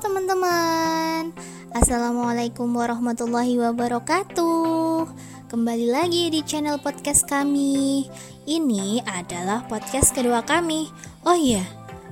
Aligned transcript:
teman-teman. 0.00 1.28
Assalamualaikum 1.76 2.72
warahmatullahi 2.72 3.60
wabarakatuh. 3.60 5.04
Kembali 5.52 5.92
lagi 5.92 6.32
di 6.32 6.40
channel 6.40 6.80
podcast 6.80 7.28
kami. 7.28 8.08
Ini 8.48 9.04
adalah 9.04 9.68
podcast 9.68 10.16
kedua 10.16 10.40
kami. 10.40 10.88
Oh 11.28 11.36
iya, 11.36 11.60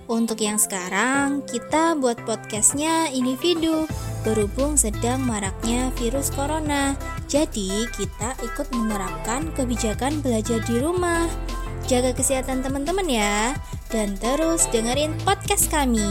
untuk 0.04 0.44
yang 0.44 0.60
sekarang 0.60 1.40
kita 1.48 1.96
buat 1.96 2.20
podcastnya 2.28 3.08
individu. 3.08 3.88
Berhubung 4.20 4.76
sedang 4.76 5.24
maraknya 5.24 5.94
virus 5.94 6.28
corona 6.34 6.98
Jadi 7.30 7.86
kita 7.94 8.34
ikut 8.42 8.66
menerapkan 8.74 9.48
kebijakan 9.54 10.20
belajar 10.20 10.60
di 10.66 10.76
rumah. 10.82 11.24
Jaga 11.88 12.12
kesehatan 12.12 12.60
teman-teman 12.60 13.08
ya 13.08 13.56
Dan 13.88 14.18
terus 14.20 14.68
dengerin 14.68 15.16
podcast 15.24 15.72
kami 15.72 16.04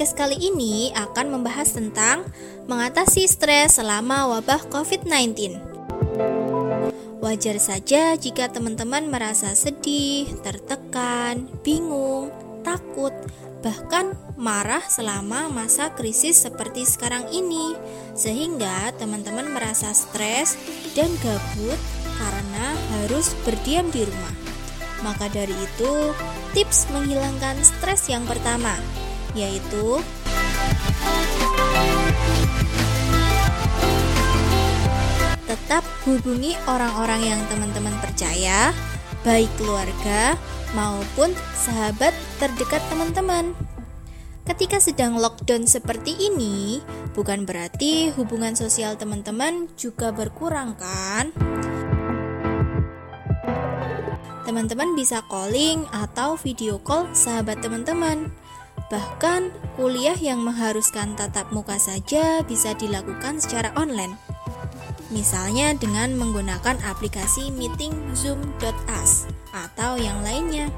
podcast 0.00 0.16
kali 0.16 0.48
ini 0.48 0.96
akan 0.96 1.28
membahas 1.28 1.76
tentang 1.76 2.24
mengatasi 2.72 3.28
stres 3.28 3.76
selama 3.76 4.32
wabah 4.32 4.64
COVID-19. 4.72 5.60
Wajar 7.20 7.60
saja 7.60 8.16
jika 8.16 8.48
teman-teman 8.48 9.12
merasa 9.12 9.52
sedih, 9.52 10.24
tertekan, 10.40 11.52
bingung, 11.60 12.32
takut, 12.64 13.12
bahkan 13.60 14.16
marah 14.40 14.80
selama 14.88 15.52
masa 15.52 15.92
krisis 15.92 16.48
seperti 16.48 16.88
sekarang 16.88 17.28
ini, 17.28 17.76
sehingga 18.16 18.96
teman-teman 18.96 19.52
merasa 19.52 19.92
stres 19.92 20.56
dan 20.96 21.12
gabut 21.20 21.80
karena 22.16 22.72
harus 22.96 23.36
berdiam 23.44 23.84
di 23.92 24.08
rumah. 24.08 24.34
Maka 25.04 25.28
dari 25.28 25.52
itu, 25.60 25.92
tips 26.56 26.88
menghilangkan 26.88 27.60
stres 27.60 28.08
yang 28.08 28.24
pertama 28.24 28.80
yaitu 29.34 30.02
tetap 35.50 35.82
hubungi 36.06 36.54
orang-orang 36.70 37.34
yang 37.34 37.40
teman-teman 37.50 37.94
percaya, 37.98 38.70
baik 39.26 39.50
keluarga 39.58 40.38
maupun 40.78 41.34
sahabat 41.58 42.14
terdekat 42.38 42.78
teman-teman. 42.86 43.54
Ketika 44.46 44.82
sedang 44.82 45.18
lockdown 45.18 45.66
seperti 45.66 46.14
ini, 46.16 46.82
bukan 47.14 47.46
berarti 47.46 48.14
hubungan 48.14 48.54
sosial 48.54 48.94
teman-teman 48.98 49.70
juga 49.78 50.10
berkurang, 50.10 50.74
kan? 50.74 51.30
Teman-teman 54.42 54.98
bisa 54.98 55.22
calling 55.30 55.86
atau 55.94 56.34
video 56.34 56.82
call 56.82 57.10
sahabat 57.14 57.62
teman-teman 57.62 58.30
Bahkan 58.90 59.54
kuliah 59.78 60.18
yang 60.18 60.42
mengharuskan 60.42 61.14
tatap 61.14 61.54
muka 61.54 61.78
saja 61.78 62.42
bisa 62.42 62.74
dilakukan 62.74 63.38
secara 63.38 63.70
online. 63.78 64.18
Misalnya 65.14 65.78
dengan 65.78 66.18
menggunakan 66.18 66.74
aplikasi 66.82 67.54
meeting 67.54 67.94
zoom.us 68.18 69.30
atau 69.54 69.94
yang 69.94 70.18
lainnya. 70.26 70.74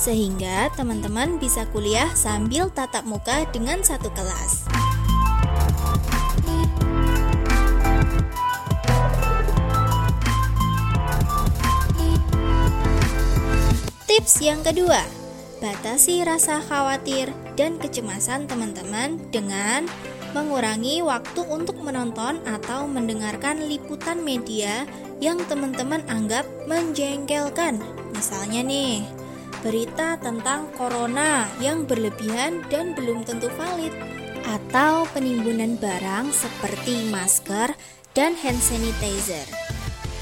Sehingga 0.00 0.72
teman-teman 0.72 1.36
bisa 1.36 1.68
kuliah 1.76 2.08
sambil 2.16 2.72
tatap 2.72 3.04
muka 3.04 3.44
dengan 3.52 3.84
satu 3.84 4.08
kelas. 4.16 4.64
Tips 14.08 14.40
yang 14.40 14.60
kedua, 14.64 15.21
Batasi 15.62 16.26
rasa 16.26 16.58
khawatir 16.58 17.30
dan 17.54 17.78
kecemasan 17.78 18.50
teman-teman 18.50 19.14
dengan 19.30 19.86
mengurangi 20.34 21.06
waktu 21.06 21.38
untuk 21.46 21.78
menonton 21.78 22.42
atau 22.42 22.90
mendengarkan 22.90 23.62
liputan 23.70 24.26
media 24.26 24.82
yang 25.22 25.38
teman-teman 25.46 26.02
anggap 26.10 26.42
menjengkelkan. 26.66 27.78
Misalnya 28.10 28.66
nih, 28.66 29.06
berita 29.62 30.18
tentang 30.18 30.66
corona 30.74 31.46
yang 31.62 31.86
berlebihan 31.86 32.66
dan 32.66 32.98
belum 32.98 33.22
tentu 33.22 33.46
valid 33.54 33.94
atau 34.42 35.06
penimbunan 35.14 35.78
barang 35.78 36.34
seperti 36.34 37.06
masker 37.14 37.70
dan 38.18 38.34
hand 38.34 38.58
sanitizer. 38.58 39.61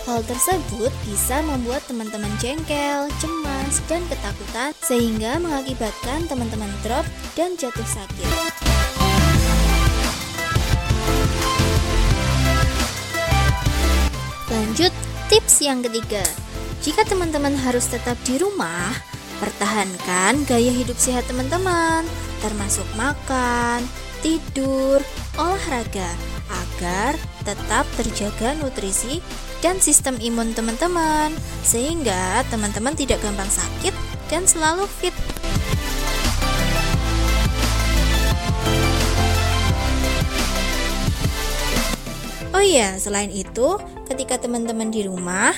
Hal 0.09 0.25
tersebut 0.25 0.89
bisa 1.05 1.45
membuat 1.45 1.85
teman-teman 1.85 2.33
jengkel, 2.41 3.13
cemas, 3.21 3.85
dan 3.85 4.01
ketakutan 4.09 4.73
sehingga 4.81 5.37
mengakibatkan 5.37 6.25
teman-teman 6.25 6.73
drop 6.81 7.05
dan 7.37 7.53
jatuh 7.61 7.85
sakit. 7.85 8.33
Lanjut, 14.49 14.93
tips 15.29 15.61
yang 15.61 15.85
ketiga. 15.85 16.25
Jika 16.81 17.05
teman-teman 17.05 17.53
harus 17.61 17.85
tetap 17.85 18.17
di 18.25 18.41
rumah, 18.41 18.97
pertahankan 19.37 20.49
gaya 20.49 20.73
hidup 20.73 20.97
sehat 20.97 21.29
teman-teman, 21.29 22.09
termasuk 22.41 22.89
makan, 22.97 23.85
tidur, 24.25 25.05
olahraga, 25.37 26.09
agar 26.81 27.13
tetap 27.45 27.85
terjaga 28.01 28.57
nutrisi 28.57 29.21
dan 29.61 29.77
sistem 29.85 30.17
imun 30.17 30.57
teman-teman, 30.57 31.29
sehingga 31.61 32.41
teman-teman 32.49 32.97
tidak 32.97 33.21
gampang 33.21 33.53
sakit 33.53 33.93
dan 34.33 34.49
selalu 34.49 34.89
fit. 34.89 35.13
Oh 42.57 42.65
iya, 42.65 42.97
selain 42.97 43.29
itu, 43.29 43.77
ketika 44.09 44.41
teman-teman 44.41 44.89
di 44.89 45.05
rumah, 45.05 45.53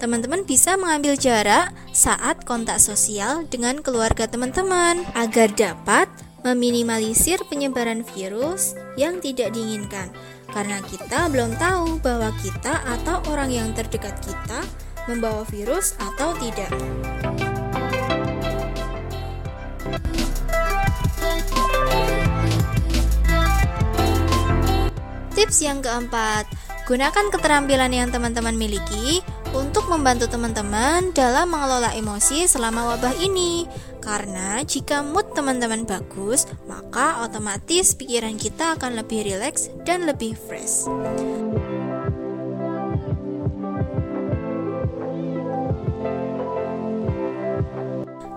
teman-teman 0.00 0.48
bisa 0.48 0.80
mengambil 0.80 1.20
jarak 1.20 1.68
saat 1.92 2.48
kontak 2.48 2.80
sosial 2.80 3.44
dengan 3.44 3.84
keluarga 3.84 4.24
teman-teman 4.24 5.04
agar 5.12 5.52
dapat 5.52 6.08
meminimalisir 6.42 7.38
penyebaran 7.46 8.02
virus 8.02 8.74
yang 8.98 9.22
tidak 9.22 9.54
diinginkan 9.54 10.10
karena 10.52 10.78
kita 10.84 11.32
belum 11.32 11.56
tahu 11.56 11.98
bahwa 12.04 12.28
kita 12.44 12.84
atau 12.84 13.24
orang 13.32 13.48
yang 13.48 13.72
terdekat 13.72 14.12
kita 14.20 14.60
membawa 15.08 15.42
virus 15.48 15.96
atau 15.98 16.36
tidak. 16.38 16.70
Tips 25.32 25.58
yang 25.64 25.82
keempat, 25.82 26.46
gunakan 26.86 27.26
keterampilan 27.32 27.90
yang 27.90 28.08
teman-teman 28.12 28.54
miliki 28.54 29.24
untuk 29.72 29.88
membantu 29.88 30.28
teman-teman 30.28 31.16
dalam 31.16 31.48
mengelola 31.48 31.96
emosi 31.96 32.44
selama 32.44 32.92
wabah 32.92 33.16
ini. 33.24 33.64
Karena 34.04 34.60
jika 34.60 35.00
mood 35.00 35.32
teman-teman 35.32 35.88
bagus, 35.88 36.44
maka 36.68 37.24
otomatis 37.24 37.96
pikiran 37.96 38.36
kita 38.36 38.76
akan 38.76 39.00
lebih 39.00 39.24
rileks 39.24 39.72
dan 39.88 40.04
lebih 40.04 40.36
fresh. 40.36 40.84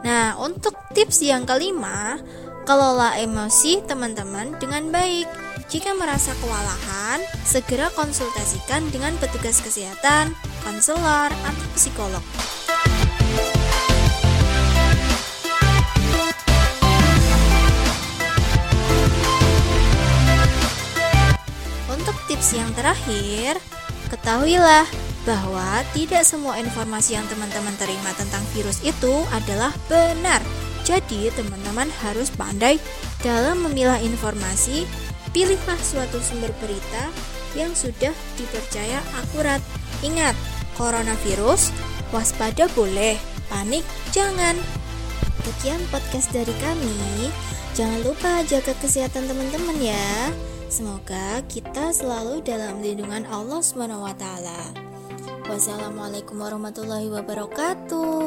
Nah, 0.07 0.39
untuk 0.39 0.79
tips 0.95 1.19
yang 1.19 1.43
kelima, 1.43 2.15
kelola 2.65 3.13
emosi 3.21 3.79
teman-teman 3.85 4.57
dengan 4.57 4.89
baik. 4.89 5.29
Jika 5.69 5.93
merasa 5.93 6.33
kewalahan, 6.41 7.21
segera 7.45 7.93
konsultasikan 7.93 8.89
dengan 8.89 9.13
petugas 9.21 9.61
kesehatan, 9.61 10.33
konselor, 10.65 11.29
atau 11.29 11.65
psikolog. 11.77 12.25
tips 22.25 22.57
yang 22.57 22.73
terakhir, 22.73 23.55
ketahuilah 24.09 24.85
bahwa 25.25 25.81
tidak 25.97 26.21
semua 26.25 26.57
informasi 26.61 27.17
yang 27.17 27.25
teman-teman 27.31 27.73
terima 27.77 28.11
tentang 28.17 28.41
virus 28.53 28.81
itu 28.85 29.23
adalah 29.33 29.73
benar. 29.89 30.41
Jadi, 30.85 31.33
teman-teman 31.33 31.89
harus 32.05 32.29
pandai 32.29 32.77
dalam 33.25 33.65
memilah 33.65 33.97
informasi. 33.99 34.85
Pilihlah 35.33 35.81
suatu 35.81 36.21
sumber 36.21 36.53
berita 36.61 37.09
yang 37.57 37.73
sudah 37.73 38.13
dipercaya 38.37 39.01
akurat. 39.17 39.59
Ingat, 40.05 40.37
coronavirus 40.77 41.73
waspada 42.13 42.69
boleh, 42.77 43.17
panik 43.49 43.83
jangan. 44.13 44.55
Sekian 45.45 45.81
podcast 45.89 46.29
dari 46.31 46.53
kami. 46.61 47.29
Jangan 47.75 47.99
lupa 48.07 48.41
jaga 48.47 48.71
kesehatan 48.79 49.27
teman-teman 49.27 49.77
ya. 49.81 50.31
Semoga 50.71 51.43
kita 51.45 51.91
selalu 51.93 52.41
dalam 52.41 52.81
lindungan 52.81 53.27
Allah 53.29 53.61
taala. 54.17 54.61
Wassalamualaikum 55.45 56.41
warahmatullahi 56.41 57.11
wabarakatuh. 57.13 58.24